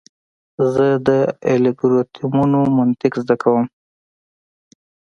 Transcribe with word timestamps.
زه 0.73 0.87
د 1.07 1.09
الگوریتمونو 1.51 2.59
منطق 2.77 3.13
زده 3.23 3.35
کوم. 3.41 3.65